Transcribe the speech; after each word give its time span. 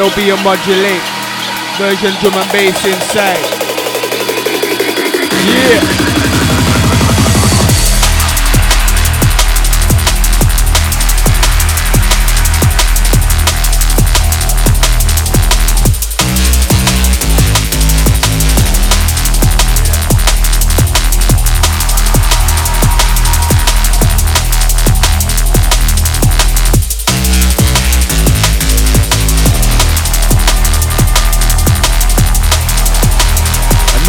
Shadow 0.00 0.16
B 0.16 0.30
a 0.30 0.36
modulate. 0.42 1.02
Version 1.76 2.14
drum 2.20 2.32
and 2.32 2.50
bass 2.52 2.86
inside. 2.86 3.36
Yeah. 5.44 6.09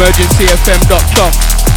emergencyfm.com. 0.02 1.71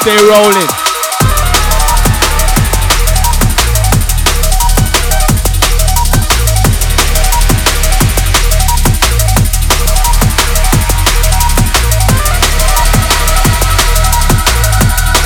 stay 0.00 0.16
rolling. 0.16 0.66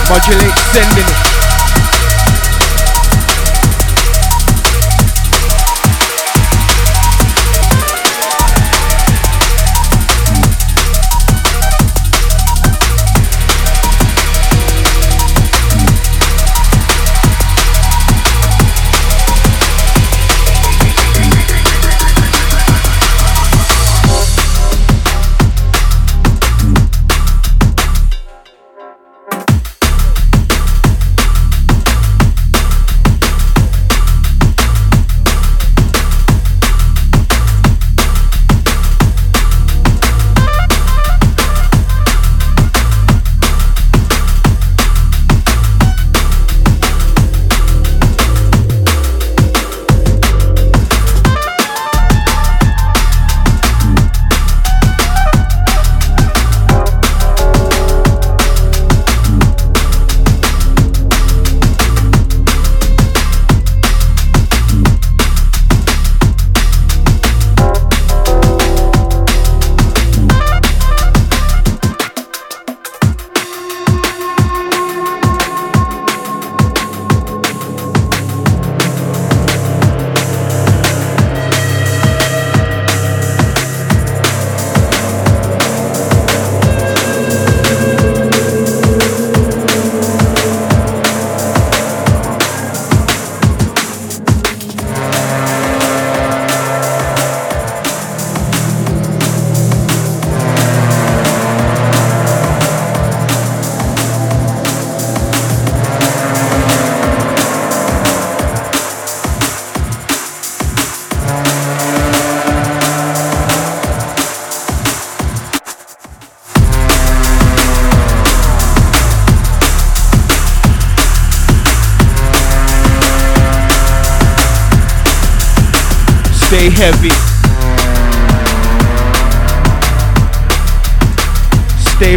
Modulate, 0.09 0.59
sending 0.73 1.05
it. 1.05 1.34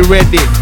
Ready. 0.07 0.56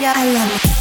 Yeah, 0.00 0.12
I 0.14 0.32
love 0.32 0.64
it. 0.64 0.77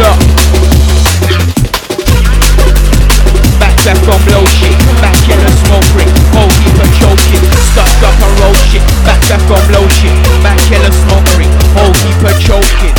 Lot. 0.00 0.18
Back 3.60 3.78
on 3.86 4.44
shit. 4.52 4.76
Back 5.00 5.16
ring. 5.96 6.10
Whole 6.36 6.52
choking. 7.00 7.44
Stuck 7.72 8.02
up 8.04 8.20
roll 8.40 8.54
shit. 8.68 8.82
On 9.48 9.62
shit. 9.88 10.12
Back 10.42 10.60
smoke 10.92 11.28
ring. 11.38 11.52
Whole 11.72 11.94
heap 12.04 12.20
of 12.24 12.36
choking. 12.40 12.96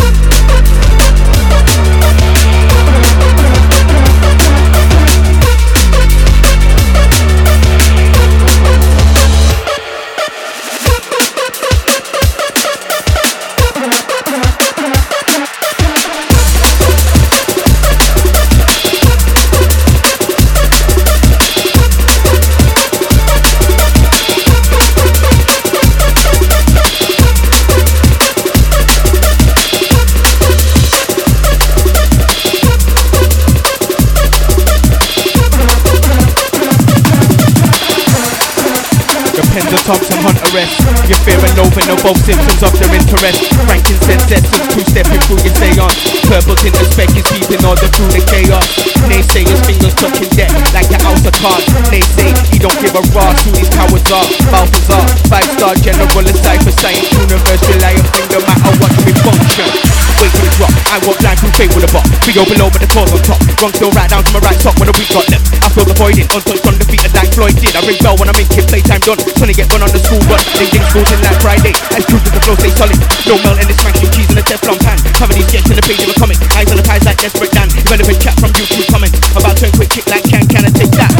Loathing 41.59 41.91
are 41.91 41.99
both 41.99 42.15
symptoms 42.23 42.63
of 42.63 42.71
their 42.79 42.87
interest. 42.95 43.51
Frankincense 43.67 44.31
essence, 44.31 44.47
two 44.71 44.79
stepping 44.87 45.19
through 45.27 45.43
your 45.43 45.51
seance. 45.59 46.23
Purple 46.23 46.55
tinted 46.55 46.87
speck 46.87 47.11
is 47.19 47.27
peeping 47.27 47.59
order 47.67 47.91
through 47.99 48.15
the 48.15 48.23
chaos. 48.31 48.63
Naysayers 49.11 49.59
fingers 49.67 49.91
touching 49.99 50.31
death 50.39 50.55
like 50.71 50.87
your 50.87 51.03
house 51.03 51.19
of 51.27 51.35
cards. 51.43 51.67
Naysay, 51.91 52.31
he 52.47 52.63
don't 52.63 52.79
give 52.79 52.95
a 52.95 53.03
ras 53.11 53.43
who 53.43 53.51
these 53.51 53.67
cowards 53.75 54.07
are. 54.07 54.23
Balthazar, 54.47 55.03
five 55.27 55.51
star 55.59 55.75
general, 55.83 56.23
a 56.23 56.31
cipher 56.31 56.71
science 56.71 57.11
universe. 57.11 57.59
Thing 57.67 58.29
no 58.31 58.39
matter 58.39 58.71
what 58.79 58.95
we 59.03 59.11
function. 59.19 59.98
Wait 60.19 60.35
the 60.35 60.51
drop, 60.59 60.71
I 60.91 60.99
walk 61.07 61.15
blind 61.23 61.39
through 61.39 61.55
fate 61.55 61.71
with 61.71 61.87
a. 61.87 61.99
We 62.27 62.35
go 62.35 62.43
below, 62.43 62.67
but 62.67 62.83
the 62.83 62.91
toes 62.91 63.07
on 63.15 63.23
top. 63.23 63.39
Wrong 63.63 63.71
still 63.71 63.87
right 63.95 64.11
down 64.11 64.19
to 64.19 64.31
my 64.35 64.43
right 64.43 64.59
sock 64.59 64.75
when 64.75 64.91
the 64.91 64.95
week 64.99 65.07
got 65.15 65.23
left. 65.31 65.47
I 65.63 65.71
feel 65.71 65.87
the 65.87 65.95
void 65.95 66.19
in, 66.19 66.27
untouched, 66.27 66.67
undefeated 66.67 67.15
like 67.15 67.31
Floyd 67.31 67.55
did. 67.55 67.71
I 67.71 67.79
ring 67.87 67.95
bell 68.03 68.19
when 68.19 68.27
I'm 68.27 68.35
in 68.35 68.43
kid, 68.51 68.67
playtime 68.67 68.99
done. 68.99 69.15
Trying 69.39 69.47
to 69.47 69.55
get 69.55 69.71
one 69.71 69.79
on 69.79 69.87
the 69.95 70.01
school 70.03 70.19
run. 70.27 70.43
Ding 70.59 70.67
ding 70.75 70.83
schools 70.91 71.07
in 71.07 71.23
like 71.23 71.39
Friday. 71.39 71.71
As 71.95 72.03
true 72.03 72.19
to 72.19 72.29
the 72.35 72.41
flow, 72.43 72.59
stay 72.59 72.73
solid. 72.75 72.99
No 73.31 73.39
melt 73.39 73.63
in 73.63 73.67
this 73.71 73.79
smashing 73.79 74.11
cheese 74.11 74.27
in 74.27 74.35
a 74.35 74.43
Teflon 74.43 74.75
pan. 74.83 74.99
Cover 75.15 75.31
these 75.31 75.47
sketch 75.47 75.71
in 75.71 75.79
the 75.79 75.85
page 75.87 76.03
of 76.03 76.11
a 76.11 76.15
comic. 76.19 76.35
Eyes 76.51 76.67
on 76.67 76.75
the 76.75 76.83
prize 76.83 77.07
like 77.07 77.15
desperate 77.23 77.55
Dan. 77.55 77.71
Relevant 77.87 78.19
chat 78.19 78.35
from 78.43 78.51
YouTube 78.59 78.91
comments. 78.91 79.15
About 79.39 79.55
to 79.63 79.71
quick 79.71 79.87
kick 79.87 80.03
like 80.11 80.27
can, 80.27 80.43
can 80.51 80.67
I 80.67 80.71
take 80.75 80.91
that? 80.99 81.15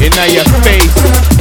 In 0.00 0.16
your 0.32 0.48
face. 0.64 1.39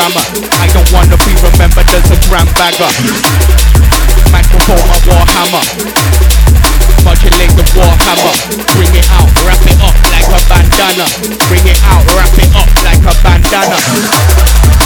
programmer. 0.00 0.24
I 0.60 0.66
don't 0.72 0.88
wanna 0.92 1.16
be 1.28 1.34
remembered 1.44 1.88
as 1.92 2.10
a 2.10 2.16
grand 2.28 2.48
bagger. 2.56 2.88
Microphone 4.32 4.80
a 4.80 4.98
warhammer. 5.04 5.64
Modulate 7.04 7.52
the 7.56 7.64
warhammer. 7.76 8.34
Bring 8.76 8.94
it 8.96 9.06
out, 9.12 9.28
wrap 9.44 9.60
it 9.66 9.76
up 9.84 9.96
like 10.08 10.28
a 10.32 10.40
bandana. 10.48 11.06
Bring 11.48 11.66
it 11.66 11.80
out, 11.84 12.04
wrap 12.16 12.32
it 12.38 12.48
up 12.56 12.70
like 12.84 13.04
a 13.04 13.14
bandana. 13.22 14.79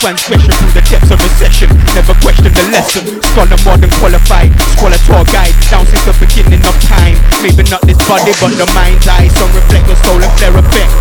Transgression 0.00 0.50
through 0.50 0.72
the 0.72 0.88
depths 0.88 1.10
of 1.10 1.22
recession. 1.22 1.79
Never 1.94 2.14
question 2.22 2.54
the 2.54 2.64
lesson. 2.70 3.02
Scholar 3.34 3.58
more 3.66 3.76
than 3.76 3.90
qualified. 3.98 4.54
Scholar 4.78 5.00
tour 5.06 5.24
guide. 5.34 5.54
Down 5.70 5.84
since 5.90 6.04
the 6.06 6.14
beginning 6.22 6.62
of 6.62 6.74
time. 6.86 7.18
Maybe 7.42 7.66
not 7.66 7.82
this 7.82 7.98
body, 8.06 8.30
but 8.38 8.54
the 8.54 8.66
mind's 8.78 9.06
eye. 9.10 9.26
Some 9.34 9.50
reflect 9.50 9.90
the 9.90 9.96
soul 10.06 10.22
and 10.22 10.32
flare 10.38 10.54
effect. 10.54 10.92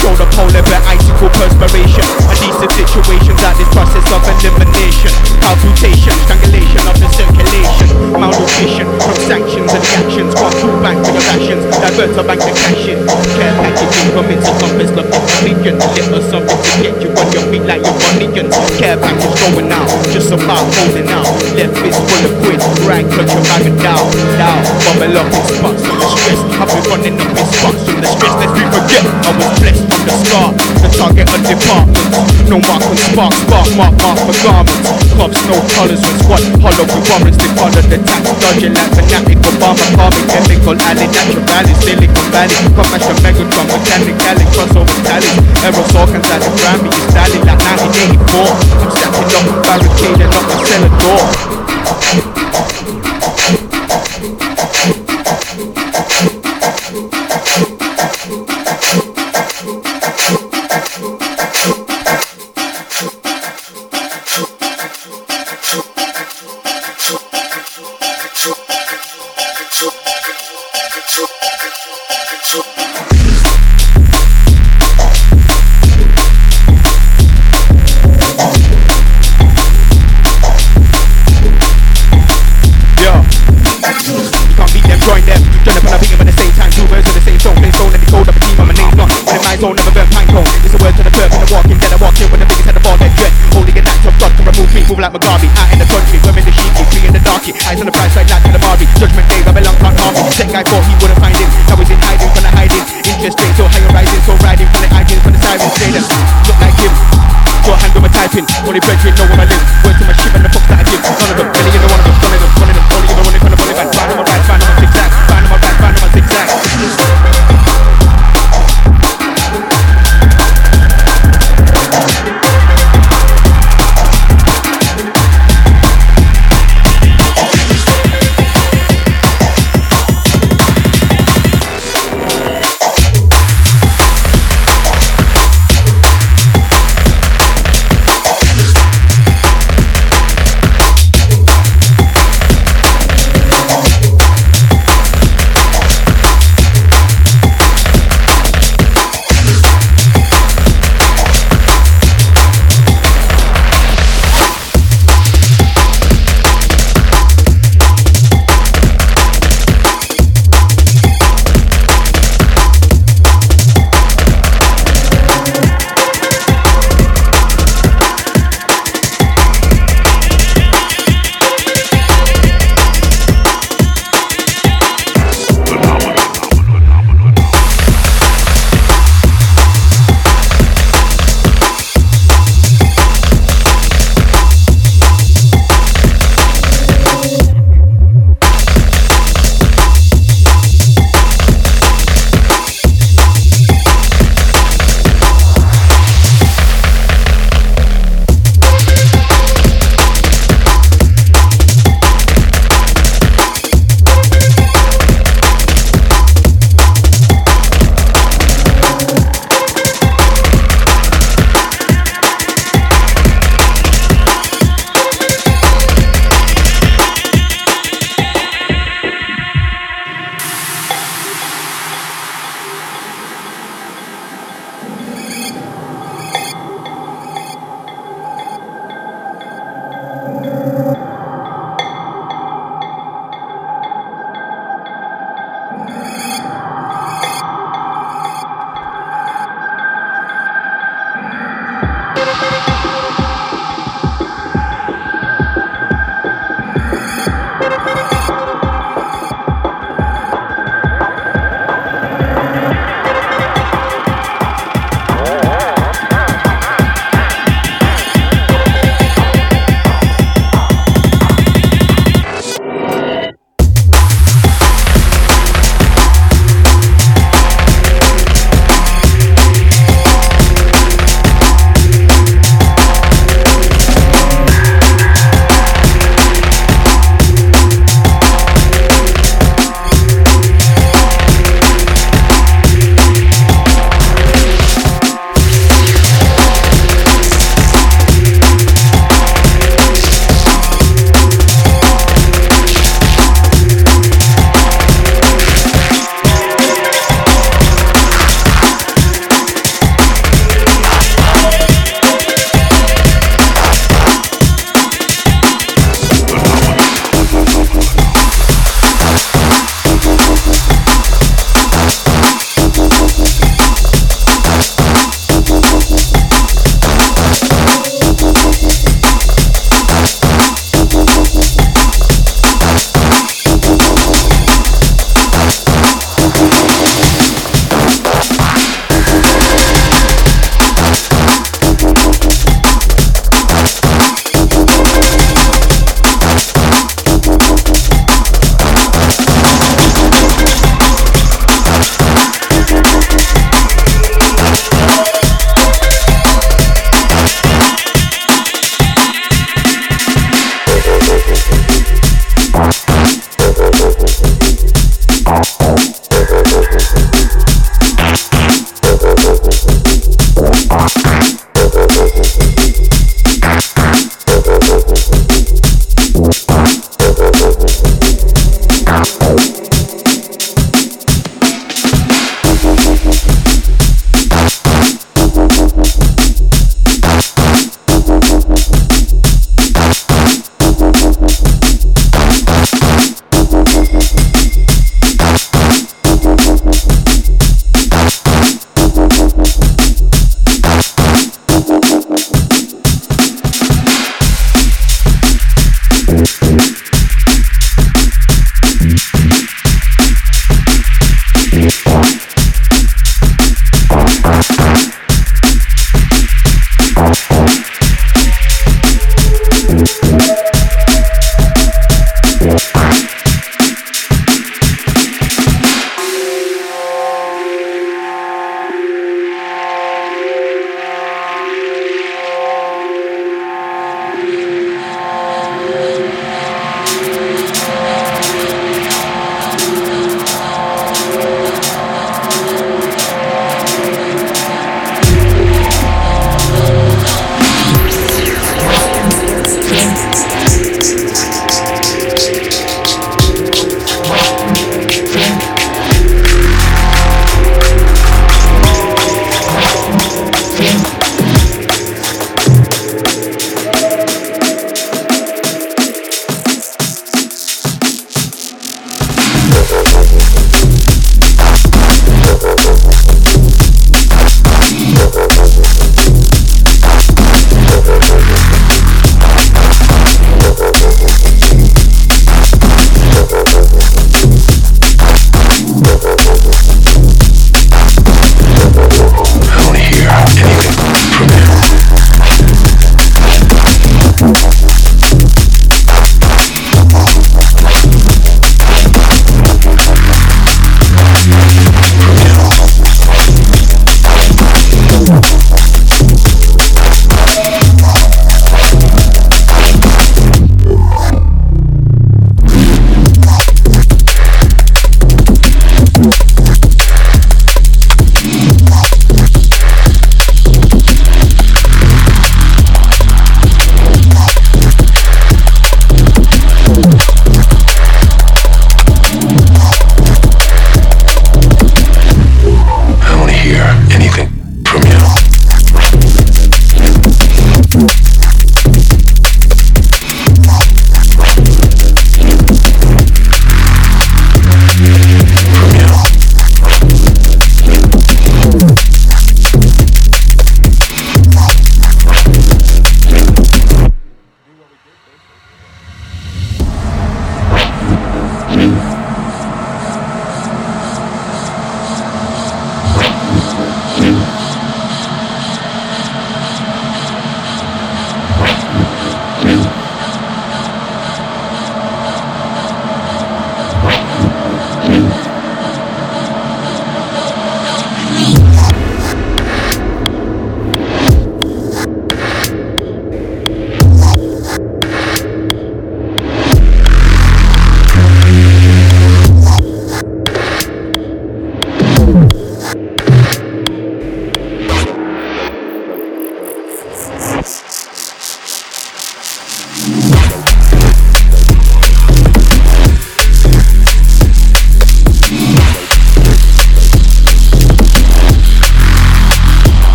Show 0.00 0.14
the 0.16 0.24
polar 0.32 0.62
bear 0.64 0.80
icicle 0.88 1.28
perspiration. 1.36 2.06
A 2.30 2.34
decent 2.40 2.72
situations 2.72 3.40
at 3.44 3.54
this 3.60 3.68
process 3.76 4.06
of 4.08 4.22
elimination. 4.24 5.12
Palpitation, 5.42 6.14
strangulation 6.24 6.82
of 6.86 6.96
the 6.96 7.08
circulation. 7.12 7.88
Malnutrition 8.16 8.88
from 9.04 9.16
sanctions 9.28 9.70
and 9.74 9.84
actions. 10.00 10.32
Pull 10.32 10.74
back 10.80 10.96
to 10.96 11.08
your 11.12 11.24
rations. 11.34 11.62
Divert 11.76 12.16
a 12.16 12.22
bank 12.24 12.40
to 12.40 12.52
cash 12.56 12.88
in. 12.88 13.04
Care 13.36 13.54
packaging 13.58 14.10
commits 14.16 14.48
a 14.48 14.52
compass 14.56 14.90
at 14.96 15.08
million. 15.44 15.76
Little 15.76 16.22
something 16.24 16.56
to 16.56 16.72
get 16.80 16.94
you 17.04 17.10
on 17.12 17.26
your 17.34 17.44
feet 17.52 17.64
like 17.68 17.82
you're 17.84 17.98
Bonnigan. 18.00 18.48
Care 18.80 18.96
package 18.96 19.36
going 19.44 19.72
out. 19.72 19.88
Just 20.14 20.30
about 20.44 20.66
holding 20.74 21.08
out. 21.10 21.26
Left 21.54 21.74
fist 21.78 21.98
full 21.98 22.24
of 22.26 22.34
quid. 22.42 22.60
Right 22.86 23.06
clutch 23.06 23.32
your 23.34 23.42
bag 23.44 23.66
down. 23.82 24.06
Down. 24.38 24.62
Bubble 24.86 25.18
up 25.18 25.28
in 25.34 25.42
spots 25.50 25.82
from 25.82 25.96
the 25.98 26.08
stress. 26.14 26.40
I've 26.58 26.68
been 26.68 26.84
running 26.88 27.16
up 27.18 27.32
in 27.34 27.46
spots 27.50 27.80
from 27.86 27.98
the 27.98 28.08
stress. 28.08 28.34
Let's 28.38 28.52
we 28.54 28.62
forget 28.70 29.04
I 29.04 29.30
was 29.34 29.52
blessed 29.58 29.84
from 29.88 30.02
the 30.06 30.14
start. 30.22 30.52
The 30.82 30.88
target 30.94 31.28
of 31.28 31.42
departments. 31.42 32.16
No 32.48 32.56
mark 32.64 32.84
on 32.86 32.96
spark. 32.96 33.32
Spark 33.34 33.68
mark 33.76 33.94
mark 33.98 34.18
for 34.22 34.36
garments. 34.44 34.88
Clubs 35.14 35.40
no 35.48 35.56
colours 35.74 36.00
when 36.06 36.16
squad. 36.22 36.42
Hollow 36.62 36.86
with 36.86 37.06
warrants. 37.08 37.38
They 37.38 37.50
follow 37.58 37.82
the 37.82 37.98
tax. 38.02 38.22
Dodging 38.38 38.74
like 38.74 38.92
fanatic. 38.94 39.38
Obama 39.42 39.86
farming. 39.98 40.26
Chemical 40.30 40.76
alley. 40.86 41.06
Natural 41.08 41.42
valley. 41.44 41.74
Silicon 41.82 42.26
Valley. 42.30 42.56
The 42.78 43.14
Megatron. 43.24 43.66
Mechanical. 43.68 44.38
Crossover 44.54 44.98
tally. 45.06 45.32
Aerosol 45.62 46.06
can 46.10 46.22
tally. 46.22 46.48
Grammy 46.58 46.90
is 46.90 47.06
tally 47.14 47.38
like 47.46 47.60
1984. 47.62 48.78
I'm 48.82 48.90
stacking 48.90 49.30
up. 49.38 49.46
Barricading 49.62 50.22
up 50.22 50.27
my 50.30 50.64
cellar 50.64 51.57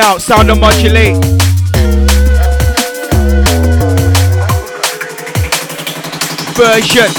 out, 0.00 0.22
sound 0.22 0.50
and 0.50 0.60
modulate. 0.60 1.16
Version. 6.56 7.10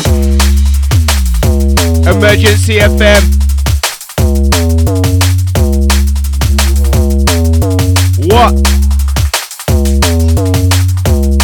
Emergency 2.08 2.80
FM. 2.80 3.24
What? 8.32 8.54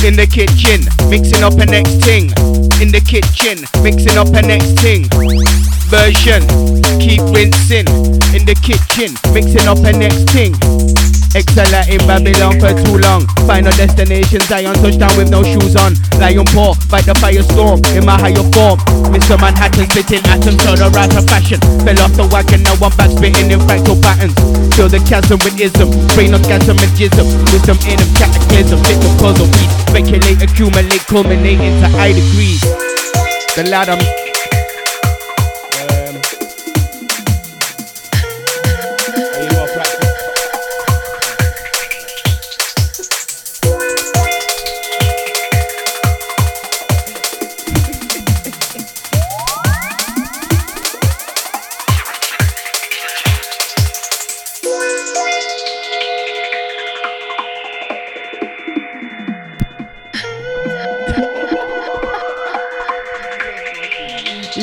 In 0.04 0.16
the 0.16 0.28
kitchen, 0.32 0.86
mixing 1.10 1.44
up 1.44 1.54
a 1.54 1.66
next 1.66 2.04
thing. 2.04 2.26
In 2.82 2.92
the 2.92 3.02
kitchen, 3.02 3.66
mixing 3.84 4.18
up 4.18 4.28
a 4.30 4.42
next 4.42 4.80
thing. 4.82 5.06
Version, 5.90 6.42
keep 7.00 7.22
rinsing. 7.34 7.88
In 8.36 8.46
the 8.46 8.56
kitchen, 8.62 9.16
mixing 9.34 9.68
up 9.68 9.80
a 9.80 9.94
next 9.94 10.30
thing. 10.32 10.54
Excel 11.36 11.68
in 11.90 12.00
Babylon 12.08 12.60
for 12.60 12.72
too 12.72 12.98
long. 13.00 13.28
Final 13.48 13.72
destination, 13.74 14.40
Zion 14.48 14.74
touchdown 14.80 15.12
with 15.18 15.30
no 15.30 15.44
shoes 15.44 15.76
on. 15.76 15.94
Lion 16.20 16.46
paw, 16.54 16.74
fight 16.88 17.06
the 17.06 17.14
firestorm 17.18 17.82
in 17.96 18.06
my 18.06 18.16
higher 18.20 18.46
form. 18.54 18.80
Mr. 19.12 19.40
Manhattan 19.40 19.90
spitting 19.90 20.24
atoms 20.28 20.60
to 20.64 20.76
the 20.78 20.90
right 20.94 21.12
of 21.16 21.26
fashion. 21.28 21.60
Fell 21.84 22.00
off 22.00 22.14
the 22.14 22.26
wagon, 22.32 22.64
now 22.64 22.76
I'm 22.80 22.94
back 22.96 23.12
spitting 23.12 23.52
in 23.52 23.60
fractal 23.66 24.00
patterns. 24.02 24.36
Fill 24.76 24.90
the 24.90 25.00
chasm 25.04 25.40
with 25.44 25.60
ism, 25.60 25.90
brain 26.14 26.34
orgasm 26.34 26.78
and 26.78 26.94
jism. 26.96 27.26
Wisdom 27.52 27.78
in 27.90 27.98
them 27.98 28.12
cataclysm, 28.16 28.80
fit 28.86 29.00
the 29.02 29.10
puzzle 29.20 29.48
piece. 29.56 29.74
Speculate, 29.90 30.42
accumulate, 30.42 31.04
culminate 31.08 31.60
into 31.60 31.88
high 31.98 32.14
degrees. 32.14 32.62
The 33.56 33.66
ladder 33.70 34.27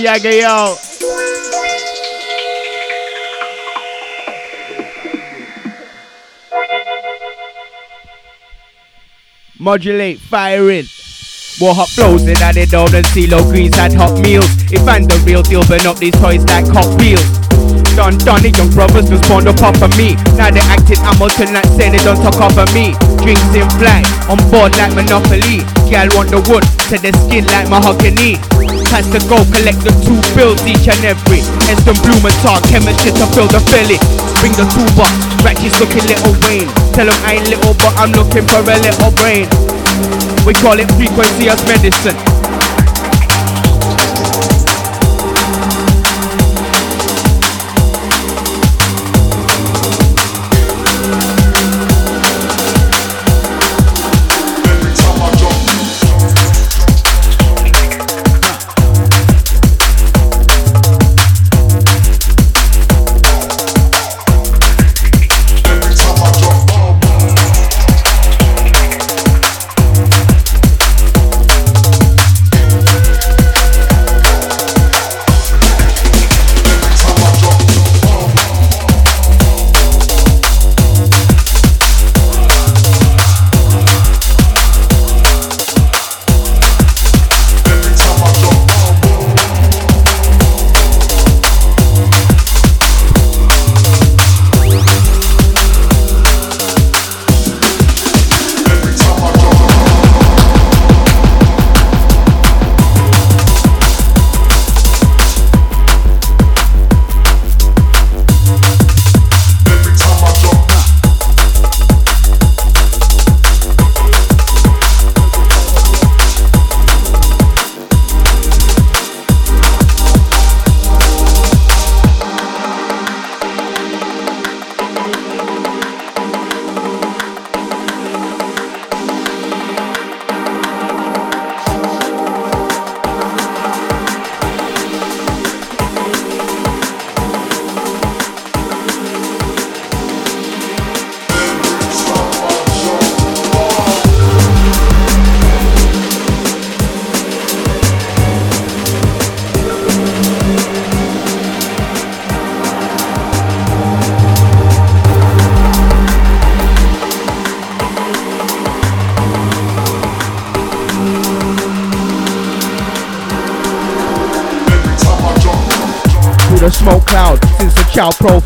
Yaga 0.04 0.36
yo. 0.36 0.76
Modulate, 9.58 10.18
fire 10.20 10.70
in. 10.72 10.84
More 11.58 11.74
hot 11.74 11.88
flows 11.88 12.28
in 12.28 12.34
that 12.34 12.52
they 12.54 12.66
don't 12.66 12.92
and 12.92 13.06
CeeLo 13.06 13.48
Greens 13.48 13.76
had 13.76 13.94
hot 13.94 14.20
meals. 14.20 14.44
If 14.68 14.86
I'm 14.86 15.08
the 15.08 15.16
real 15.24 15.40
deal, 15.40 15.64
burn 15.64 15.86
up 15.86 15.96
these 15.96 16.12
toys 16.20 16.44
like 16.52 16.68
hot 16.68 17.00
wheels. 17.00 17.24
Done, 17.96 18.18
done, 18.28 18.42
the 18.44 18.52
young 18.52 18.68
brothers 18.76 19.08
just 19.08 19.24
spawned 19.24 19.48
up 19.48 19.56
off 19.64 19.80
of 19.80 19.96
me. 19.96 20.20
Now 20.36 20.52
they 20.52 20.60
acting 20.68 21.00
Hamilton 21.00 21.56
like 21.56 21.64
saying 21.80 21.96
they 21.96 22.04
don't 22.04 22.20
talk 22.20 22.36
off 22.44 22.60
of 22.60 22.68
me. 22.76 22.92
Drinks 23.24 23.56
in 23.56 23.64
flight, 23.80 24.04
on 24.28 24.36
board 24.52 24.76
like 24.76 24.92
Monopoly. 24.92 25.64
Gal 25.88 26.12
want 26.12 26.28
the 26.28 26.44
wood, 26.44 26.66
to 26.92 27.00
the 27.00 27.08
skin 27.24 27.48
like 27.48 27.72
mahogany. 27.72 28.36
Has 28.94 29.10
to 29.10 29.18
go 29.26 29.42
collect 29.50 29.82
the 29.82 29.90
two 30.06 30.14
bills 30.38 30.62
each 30.62 30.86
and 30.86 31.02
every. 31.02 31.42
Heston 31.66 31.98
Blumenthal, 32.06 32.62
chemistry 32.70 33.10
to 33.10 33.26
fill 33.34 33.50
the 33.50 33.58
filly. 33.66 33.98
Bring 34.38 34.54
the 34.54 34.62
toolbox, 34.70 35.10
Ratchet's 35.42 35.82
looking 35.82 36.06
little 36.06 36.30
Wayne. 36.46 36.70
Tell 36.94 37.10
him 37.10 37.18
I 37.26 37.42
ain't 37.42 37.50
little, 37.50 37.74
but 37.74 37.90
I'm 37.98 38.14
looking 38.14 38.46
for 38.46 38.62
a 38.62 38.78
little 38.78 39.10
brain. 39.18 39.50
We 40.46 40.54
call 40.54 40.78
it 40.78 40.86
frequency 40.94 41.50
as 41.50 41.58
medicine. 41.66 42.43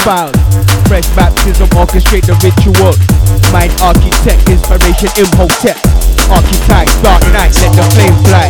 Profile. 0.09 0.33
Fresh 0.89 1.09
baptism, 1.13 1.69
orchestrate 1.77 2.25
the 2.25 2.33
ritual. 2.41 2.97
Mind 3.53 3.73
architect, 3.85 4.41
inspiration, 4.49 5.13
imhotep. 5.21 5.77
Archetype, 6.33 6.89
dark 7.05 7.21
night, 7.37 7.53
let 7.61 7.73
the 7.77 7.85
flame 7.93 8.17
fly. 8.25 8.49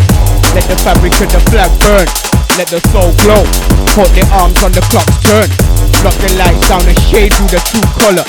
Let 0.55 0.65
the 0.71 0.79
fabric 0.87 1.19
of 1.19 1.31
the 1.35 1.43
flag 1.51 1.71
burn. 1.83 2.07
Let 2.55 2.71
the 2.71 2.79
soul 2.95 3.11
glow. 3.27 3.43
Put 3.99 4.11
the 4.15 4.23
arms 4.31 4.63
on 4.63 4.71
the 4.71 4.83
clock's 4.87 5.19
turn. 5.27 5.51
Knock 6.07 6.15
the 6.23 6.31
lights 6.39 6.63
down 6.71 6.87
and 6.87 6.99
shade 7.11 7.35
through 7.35 7.51
the 7.51 7.63
true 7.67 7.87
color. 7.99 8.27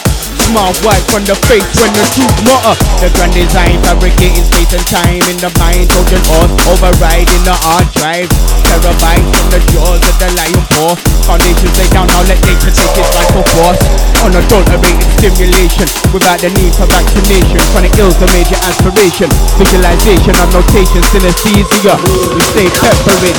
Smart 0.50 0.82
white 0.82 1.06
from 1.14 1.22
the 1.30 1.38
face 1.46 1.62
when 1.78 1.94
the 1.94 2.02
truth 2.10 2.34
mutter. 2.42 2.74
Uh, 2.74 3.06
the 3.06 3.14
grand 3.14 3.38
design 3.38 3.78
fabricating 3.86 4.42
space 4.50 4.74
and 4.74 4.82
time 4.90 5.22
in 5.30 5.38
the 5.38 5.54
mind. 5.62 5.86
Trojan 5.94 6.18
horse 6.26 6.50
overriding 6.66 7.46
the 7.46 7.54
hard 7.54 7.86
drive. 7.94 8.26
Terabytes 8.66 9.30
from 9.30 9.46
the 9.54 9.62
jaws 9.70 10.02
of 10.02 10.16
the 10.18 10.26
lion 10.42 10.58
paw. 10.74 10.98
Foundations 11.30 11.70
lay 11.78 11.86
down, 11.94 12.10
now 12.10 12.26
let 12.26 12.42
nature 12.50 12.74
take 12.74 12.98
its 12.98 13.14
rightful 13.14 13.46
force. 13.54 13.78
Unadulterated 14.26 15.06
stimulation 15.22 15.86
without 16.10 16.42
the 16.42 16.50
need 16.58 16.74
for 16.74 16.90
vaccination. 16.90 17.62
Chronic 17.70 17.94
ills 18.02 18.18
a 18.18 18.26
major 18.34 18.58
aspiration. 18.66 19.30
Visualization 19.54 20.34
of 20.34 20.50
notation, 20.50 21.06
synesthesia. 21.14 21.94
We 22.34 22.42
stay 22.50 22.66
peppered. 22.74 23.38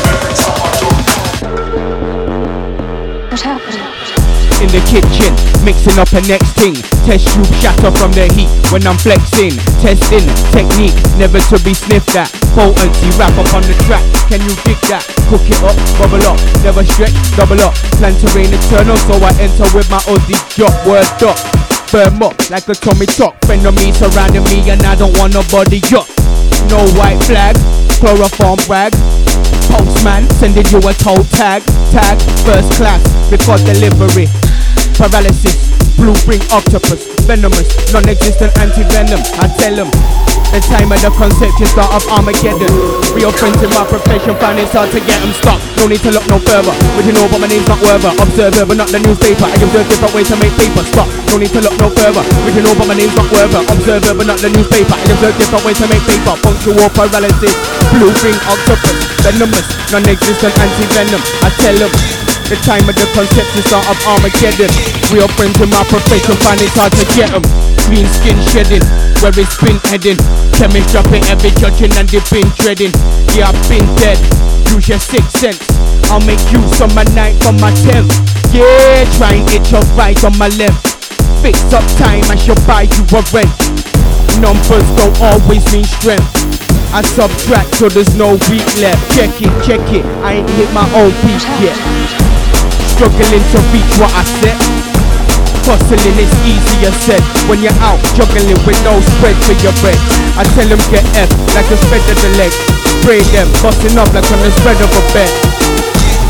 In 4.60 4.68
the 4.76 4.82
kitchen, 4.84 5.32
mixing 5.64 5.96
up 5.96 6.12
a 6.12 6.20
next 6.28 6.52
thing. 6.52 6.76
Test 7.08 7.32
tube 7.32 7.48
shatter 7.64 7.88
from 7.96 8.12
the 8.12 8.28
heat 8.36 8.52
when 8.68 8.84
I'm 8.84 9.00
flexing. 9.00 9.56
Testing 9.80 10.28
technique, 10.52 10.96
never 11.16 11.40
to 11.48 11.56
be 11.64 11.72
sniffed 11.72 12.12
at. 12.12 12.28
Potency 12.52 13.08
wrap 13.16 13.32
up 13.40 13.48
on 13.56 13.64
the 13.64 13.72
track. 13.88 14.04
Can 14.28 14.44
you 14.44 14.52
dig 14.68 14.76
that? 14.92 15.00
Cook 15.32 15.48
it 15.48 15.56
up, 15.64 15.76
bubble 15.96 16.20
up, 16.28 16.36
never 16.60 16.84
stretch, 16.84 17.16
double 17.40 17.60
up. 17.64 17.72
Plan 17.96 18.12
to 18.20 18.28
reign 18.36 18.52
eternal, 18.52 19.00
so 19.08 19.16
I 19.16 19.32
enter 19.40 19.64
with 19.72 19.88
my 19.88 20.00
Aussie 20.04 20.36
drop, 20.52 20.76
word 20.84 21.08
up. 21.24 21.40
Firm 21.88 22.20
up 22.22 22.36
like 22.52 22.68
a 22.68 22.76
Tommy 22.76 23.08
talk. 23.08 23.40
Friend 23.48 23.64
of 23.64 23.74
me 23.80 23.96
surrounding 23.96 24.44
me, 24.52 24.68
and 24.68 24.84
I 24.84 24.94
don't 24.94 25.16
want 25.16 25.32
nobody 25.32 25.80
up. 25.96 26.06
No 26.68 26.84
white 27.00 27.18
flag, 27.24 27.56
chloroform 27.96 28.60
rag. 28.68 28.92
Postman 29.72 30.28
sending 30.36 30.66
you 30.68 30.84
a 30.84 30.92
toll 30.92 31.24
tag, 31.32 31.64
tag 31.88 32.20
first 32.44 32.76
class 32.76 33.00
before 33.30 33.56
delivery 33.58 34.26
paralysis. 35.00 35.72
Blueprint 35.96 36.44
octopus, 36.52 37.08
venomous, 37.24 37.68
non-existent 37.92 38.52
anti-venom. 38.60 39.20
I 39.40 39.48
tell 39.56 39.74
them. 39.84 39.90
The 40.50 40.58
time 40.66 40.90
of 40.90 40.98
the 40.98 41.14
conception 41.14 41.66
start 41.70 41.94
of 41.94 42.02
Armageddon. 42.10 42.66
Real 43.14 43.30
friends 43.30 43.62
in 43.62 43.70
my 43.70 43.86
profession 43.86 44.34
find 44.42 44.58
it 44.58 44.66
hard 44.74 44.90
to 44.90 44.98
get 44.98 45.22
them 45.22 45.30
stopped. 45.30 45.62
No 45.78 45.86
need 45.86 46.02
to 46.02 46.10
look 46.10 46.26
no 46.26 46.42
further. 46.42 46.74
Would 46.98 47.06
you 47.06 47.14
know, 47.14 47.30
but 47.30 47.38
my 47.38 47.46
name's 47.46 47.70
not 47.70 47.78
Werber. 47.86 48.10
Observer, 48.18 48.66
but 48.66 48.74
not 48.74 48.90
the 48.90 48.98
newspaper. 48.98 49.46
I 49.46 49.54
observe 49.62 49.86
different 49.86 50.10
ways 50.10 50.26
to 50.26 50.36
make 50.42 50.50
paper. 50.58 50.82
Stop. 50.90 51.06
No 51.30 51.38
need 51.38 51.54
to 51.54 51.62
look 51.62 51.76
no 51.78 51.86
further. 51.94 52.24
Would 52.42 52.54
you 52.58 52.66
know, 52.66 52.74
but 52.74 52.90
my 52.90 52.98
name's 52.98 53.14
not 53.14 53.30
Werber. 53.30 53.62
Observer, 53.62 54.10
but 54.10 54.26
not 54.26 54.42
the 54.42 54.50
newspaper. 54.50 54.96
I 54.98 55.06
observe 55.06 55.38
different 55.38 55.62
ways 55.62 55.78
to 55.78 55.86
make 55.86 56.02
paper. 56.02 56.34
Punctual 56.42 56.90
paralysis. 56.98 57.54
Blueprint 57.94 58.40
octopus. 58.50 58.98
Venomous. 59.22 59.66
Non-existent 59.94 60.54
anti-venom. 60.58 61.22
I 61.46 61.48
tell 61.62 61.78
them. 61.78 62.19
The 62.50 62.58
time 62.66 62.82
of 62.90 62.98
the 62.98 63.06
conception 63.14 63.62
start 63.62 63.86
of 63.86 63.94
Armageddon. 64.10 64.66
Real 65.14 65.30
friends 65.38 65.54
in 65.62 65.70
my 65.70 65.86
profession 65.86 66.34
find 66.42 66.58
it 66.58 66.74
hard 66.74 66.90
to 66.98 67.06
get 67.14 67.30
them. 67.30 67.46
Clean 67.86 68.02
skin 68.10 68.34
shedding, 68.50 68.82
where 69.22 69.30
it's 69.38 69.54
been 69.62 69.78
heading. 69.86 70.18
Chemist 70.58 70.90
dropping 70.90 71.22
every 71.30 71.54
judging 71.62 71.94
and 71.94 72.10
they've 72.10 72.26
been 72.26 72.50
dreading. 72.58 72.90
Yeah, 73.38 73.54
I've 73.54 73.62
been 73.70 73.86
dead. 74.02 74.18
Use 74.74 74.90
your 74.90 74.98
sixth 74.98 75.38
sense. 75.38 75.62
I'll 76.10 76.18
make 76.26 76.42
use 76.50 76.82
of 76.82 76.90
my 76.90 77.06
ninth 77.14 77.38
on 77.46 77.54
my 77.62 77.70
tenth. 77.86 78.10
Yeah, 78.50 79.06
try 79.14 79.38
and 79.38 79.46
itch 79.54 79.70
your 79.70 79.86
right 79.94 80.18
on 80.26 80.34
my 80.34 80.50
left. 80.58 81.06
Fix 81.46 81.62
up 81.70 81.86
time, 82.02 82.26
I 82.26 82.34
shall 82.34 82.58
buy 82.66 82.90
you 82.90 83.06
a 83.14 83.22
rent. 83.30 83.54
Numbers 84.42 84.90
don't 84.98 85.14
always 85.22 85.62
mean 85.70 85.86
strength. 85.86 86.26
I 86.90 87.06
subtract 87.14 87.78
so 87.78 87.86
there's 87.86 88.10
no 88.18 88.34
weak 88.50 88.66
left. 88.82 88.98
Check 89.14 89.30
it, 89.38 89.54
check 89.62 89.86
it. 89.94 90.02
I 90.26 90.42
ain't 90.42 90.50
hit 90.58 90.66
my 90.74 90.90
own 90.98 91.14
peak 91.22 91.46
yet 91.62 92.19
struggling 93.00 93.40
to 93.48 93.58
reach 93.72 93.92
what 93.96 94.12
I 94.12 94.20
set. 94.44 94.60
Hustling 95.64 96.20
is 96.20 96.28
easier 96.44 96.92
said 96.92 97.22
when 97.48 97.64
you're 97.64 97.80
out 97.80 97.96
juggling 98.12 98.52
with 98.68 98.76
no 98.84 99.00
spread 99.16 99.36
for 99.48 99.56
your 99.64 99.72
bread. 99.80 99.96
I 100.36 100.44
tell 100.52 100.68
them 100.68 100.80
get 100.92 101.08
F 101.16 101.32
like 101.56 101.64
a 101.72 101.80
spread 101.80 102.04
of 102.12 102.20
the 102.20 102.28
leg. 102.36 102.52
Spray 103.00 103.24
them, 103.32 103.48
busting 103.64 103.96
up 103.96 104.12
like 104.12 104.28
on 104.28 104.40
the 104.44 104.52
spread 104.52 104.76
of 104.84 104.92
a 104.92 105.02
bed. 105.16 105.69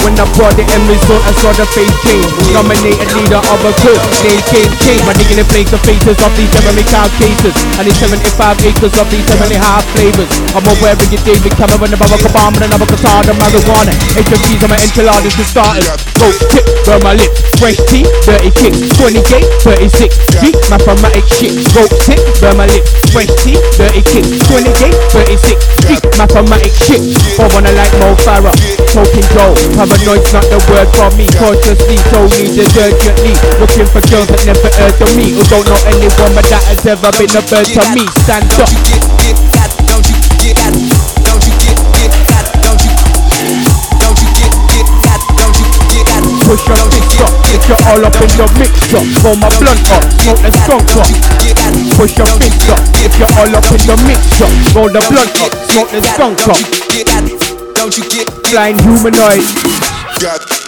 When 0.00 0.16
I 0.16 0.24
brought 0.32 0.56
the 0.56 0.64
end 0.64 0.88
result, 0.88 1.20
I 1.28 1.32
saw 1.44 1.52
the 1.52 1.68
face 1.76 1.92
change. 2.08 2.24
Nominated 2.56 3.12
leader 3.12 3.40
of 3.52 3.60
a 3.60 3.72
group, 3.84 4.00
name 4.24 4.40
change, 4.48 4.72
change. 4.80 5.02
My 5.04 5.12
nigga 5.12 5.44
place 5.44 5.68
the 5.68 5.76
faces 5.84 6.16
of 6.24 6.32
these 6.40 6.48
heavenly 6.56 6.84
cow 6.88 7.04
cases. 7.20 7.52
And 7.76 7.84
these 7.84 8.00
75 8.00 8.56
acres 8.64 8.96
of 8.96 9.06
these 9.12 9.26
heavenly 9.28 9.60
high 9.60 9.84
flavors. 9.92 10.30
I'm 10.56 10.64
aware 10.64 10.96
of 10.96 11.04
your 11.12 11.20
David 11.20 11.52
Cameron, 11.52 11.92
the 11.92 12.00
Barack 12.00 12.24
Obama, 12.24 12.56
and 12.64 12.72
another 12.72 12.88
Qatar, 12.88 13.28
the 13.28 13.36
marijuana. 13.36 13.92
HMGs 14.16 14.64
on 14.64 14.70
my 14.72 14.78
enchiladas 14.80 15.36
and 15.36 15.48
starters. 15.48 15.84
Go 16.16 16.32
tip, 16.48 16.64
burn 16.88 17.04
my 17.04 17.12
lips. 17.12 17.44
Fresh 17.60 17.80
tea, 17.92 18.08
dirty 18.24 18.48
kicks. 18.56 18.80
20 18.96 19.20
gate, 19.28 19.48
36. 19.68 20.16
Deep 20.40 20.56
mathematic 20.72 21.28
shit. 21.28 21.52
Go 21.76 21.84
tip, 22.08 22.20
burn 22.40 22.56
my 22.56 22.64
lips. 22.72 22.88
Fresh 23.12 23.32
tea, 23.44 23.60
dirty 23.76 24.00
kicks. 24.00 24.32
20 24.48 24.64
gate, 24.80 24.96
36. 25.12 25.60
Deep 25.84 26.04
mathematic 26.16 26.72
shit. 26.72 27.04
I 27.36 27.52
wanna 27.52 27.72
like 27.76 27.92
Mo 28.00 28.16
Farah. 28.24 28.56
Smoking 28.88 29.28
Joe. 29.98 30.14
Paranoid's 30.14 30.32
not 30.32 30.46
the 30.46 30.58
word 30.70 30.88
for 30.94 31.10
me. 31.16 31.26
Cautiously, 31.34 31.98
so 32.10 32.26
needed 32.38 32.70
urgently. 32.78 33.34
Looking 33.58 33.86
for 33.90 34.02
girls 34.10 34.28
that 34.30 34.42
never 34.46 34.70
heard 34.78 34.94
of 35.00 35.10
me. 35.16 35.34
Who 35.34 35.42
don't 35.50 35.66
know 35.66 35.78
any 35.86 36.06
woman 36.18 36.44
that 36.50 36.62
has 36.70 36.84
ever 36.86 37.10
been 37.18 37.30
a 37.34 37.42
bird 37.46 37.66
to 37.66 37.82
me. 37.94 38.06
Stand 38.22 38.46
up. 38.58 38.70
Don't 38.70 40.06
you 40.06 40.16
get 40.38 40.56
that? 40.56 40.70
Don't 41.26 41.42
you 41.46 41.54
get 41.58 41.76
that? 42.30 42.44
Don't 42.62 42.80
you 42.80 42.92
Don't 43.98 44.18
you 44.18 44.30
get 44.38 44.54
that? 44.70 45.20
Don't 45.36 45.54
you 45.58 45.66
get 45.90 46.06
that? 46.06 46.22
Push 46.46 46.66
your 46.66 46.82
fist 46.90 47.20
up, 47.22 47.32
get 47.46 47.62
you 47.68 47.76
all 47.86 48.02
up 48.04 48.16
in 48.18 48.30
your 48.34 48.50
mixture. 48.58 49.02
Roll 49.22 49.36
my 49.38 49.50
blunt 49.58 49.90
up, 49.90 50.02
smoke 50.22 50.40
the 50.42 50.50
skunk 50.66 50.90
up. 50.98 51.06
Push 51.94 52.18
your 52.18 52.30
fist 52.38 52.66
up, 52.70 52.82
get 52.98 53.14
you 53.18 53.28
all 53.38 53.54
up 53.54 53.66
in 53.70 53.82
the 53.86 53.96
mixture. 54.06 54.50
Roll 54.74 54.90
the 54.90 55.02
blunt 55.10 55.34
up, 55.42 55.52
smoke 55.70 55.90
the 55.90 56.02
skunk 56.02 56.42
up 56.48 57.49
don't 57.80 57.96
you 57.96 58.02
get 58.10 58.28
it? 58.28 58.50
Blind 58.50 58.78
humanoid. 58.82 59.40
Got 60.20 60.60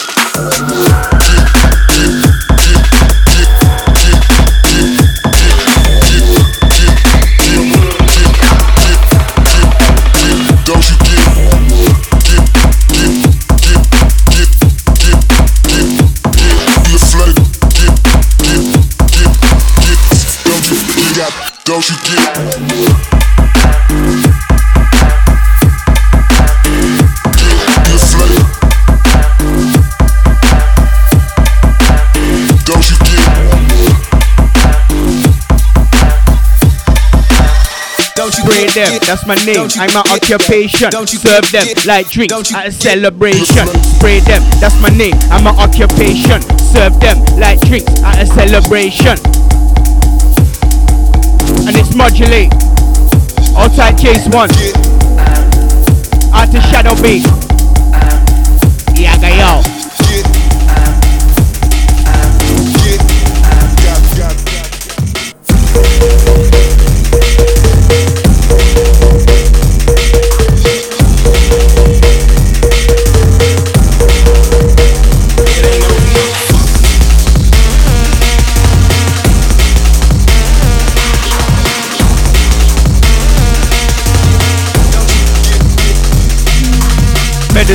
Don't 21.64 21.88
you 21.88 21.96
get 22.04 23.11
them, 38.74 38.98
that's 39.06 39.26
my 39.26 39.34
name. 39.44 39.68
I'm 39.76 39.92
my 39.92 40.04
occupation. 40.12 40.90
Serve 40.92 41.50
them 41.52 41.66
like 41.86 42.08
drinks 42.08 42.54
at 42.54 42.66
a 42.66 42.72
celebration. 42.72 43.66
Spray 43.96 44.20
them, 44.20 44.42
that's 44.60 44.80
my 44.80 44.88
name. 44.90 45.14
I'm 45.30 45.44
my 45.44 45.50
occupation. 45.50 46.40
Serve 46.58 46.98
them 47.00 47.18
like 47.38 47.60
drinks 47.60 47.92
at 48.02 48.22
a 48.22 48.26
celebration. 48.26 49.16
And 51.66 51.76
it's 51.76 51.94
modulate. 51.94 52.52
Outside 53.56 53.98
chase 53.98 54.26
one. 54.28 54.50
Out 56.32 56.50
to 56.52 56.60
Shadow 56.72 56.96
B. 57.02 57.22
Yaga 59.00 59.36
yo. 59.36 59.62
get, 59.62 59.70
get, 59.70 59.81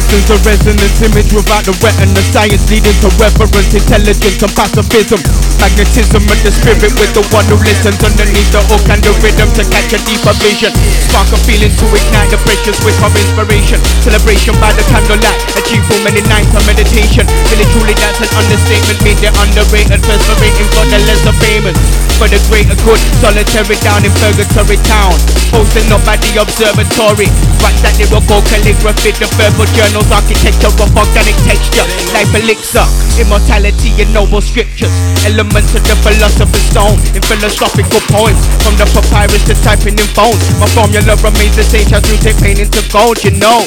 Medicine's 0.07 0.31
a 0.31 0.38
resonance 0.47 0.99
image 1.03 1.31
without 1.35 1.67
the 1.67 1.75
retina. 1.84 2.23
Science 2.31 2.63
leading 2.71 2.95
to 3.03 3.11
reverence, 3.19 3.75
intelligence, 3.75 4.39
and 4.39 4.53
pacifism. 4.55 5.19
Magnetism 5.59 6.23
of 6.23 6.39
the 6.47 6.51
spirit 6.53 6.95
with 6.95 7.11
the 7.11 7.23
one 7.35 7.43
who 7.51 7.59
listens 7.59 7.99
underneath 7.99 8.47
the 8.55 8.63
hook 8.71 8.88
and 8.88 9.03
the 9.03 9.11
rhythm 9.19 9.51
to 9.59 9.67
catch 9.67 9.91
a 9.91 9.99
deeper 10.07 10.31
vision. 10.39 10.71
Spark 11.11 11.27
a 11.35 11.38
feeling 11.43 11.75
to 11.75 11.85
ignite 11.91 12.31
the 12.31 12.39
precious 12.47 12.79
wick 12.88 12.95
of 13.03 13.11
inspiration. 13.19 13.84
Celebration 13.99 14.55
by 14.63 14.71
the 14.79 14.85
candlelight, 14.88 15.43
achieve 15.59 15.84
for 15.91 15.99
many 16.07 16.23
nights 16.31 16.55
of 16.55 16.63
meditation. 16.63 17.27
Really 17.51 17.67
truly 17.75 17.91
that's 17.99 18.23
an 18.23 18.31
understatement. 18.39 19.03
Mean 19.03 19.19
they're 19.19 19.35
underrated, 19.43 19.99
perseverating 20.07 20.69
for 20.71 20.88
the 20.88 21.03
lesser 21.03 21.35
famous. 21.43 21.75
For 22.15 22.31
the 22.31 22.39
greater 22.47 22.79
good, 22.88 23.01
solitary 23.19 23.75
down 23.84 24.07
in 24.07 24.13
purgatory 24.23 24.79
town. 24.88 25.19
Posting 25.51 25.91
up 25.91 26.07
at 26.07 26.23
the 26.23 26.39
observatory. 26.39 27.27
Write 27.59 27.79
that 27.84 27.99
lyrical 27.99 28.39
calligraphy, 28.47 29.11
the 29.19 29.27
verbal 29.35 29.67
originals, 29.97 30.11
architecture 30.11 30.69
of 30.69 30.93
organic 30.93 31.35
texture. 31.45 31.85
Life 32.13 32.33
elixir, 32.35 32.85
immortality 33.19 33.89
in 34.01 34.11
noble 34.13 34.41
scriptures. 34.41 34.93
Elements 35.25 35.73
of 35.75 35.83
the 35.83 35.95
philosopher's 36.05 36.65
stone 36.69 36.97
in 37.15 37.21
philosophical 37.25 38.01
poems. 38.13 38.39
From 38.63 38.77
the 38.77 38.85
papyrus 38.93 39.43
to 39.49 39.55
typing 39.63 39.97
in 39.97 40.07
phones. 40.13 40.41
My 40.59 40.67
formula 40.69 41.15
remains 41.23 41.55
the 41.55 41.63
same, 41.63 41.87
shall 41.87 42.01
take 42.01 42.37
pain 42.37 42.59
into 42.59 42.81
gold, 42.91 43.23
you 43.23 43.31
know. 43.31 43.65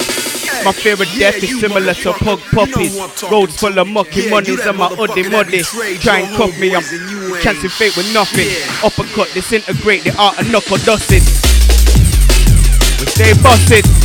My 0.64 0.72
fear 0.72 0.94
of 0.94 1.08
yeah, 1.16 1.30
death 1.30 1.42
is 1.42 1.58
similar 1.60 1.94
to 1.94 2.12
pug 2.12 2.40
puppies. 2.52 2.98
Roads 3.30 3.56
full 3.56 3.78
of 3.78 3.88
mucky 3.88 4.22
yeah, 4.22 4.30
monies 4.30 4.60
and 4.66 4.76
my 4.76 4.86
ugly 4.86 5.28
muddy. 5.28 5.62
Try 6.00 6.20
and 6.20 6.36
cuff 6.36 6.52
me, 6.58 6.74
I'm 6.74 6.84
chancing 7.40 7.70
fate 7.70 7.96
with 7.96 8.12
nothing. 8.12 8.46
Yeah. 8.46 8.86
Uppercut, 8.86 9.32
disintegrate 9.32 10.04
the 10.04 10.14
art 10.18 10.38
of 10.38 10.50
knuckle 10.50 10.78
dusting. 10.78 11.24
We 13.00 13.06
stay 13.08 13.32
busted. 13.40 13.99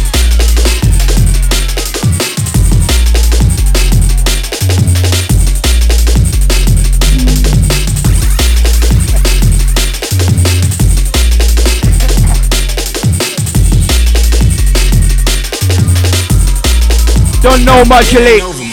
Don't 17.45 17.63
know 17.63 17.85
much 17.85 18.11
modulate. 18.15 18.64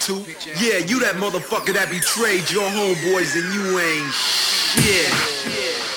to? 0.00 0.14
Yeah, 0.58 0.78
you 0.78 1.00
that 1.00 1.16
motherfucker 1.16 1.74
that 1.74 1.90
betrayed 1.90 2.50
your 2.50 2.68
homeboys 2.68 3.34
and 3.36 3.52
you 3.54 3.78
ain't 3.78 4.12
shit. 4.12 5.89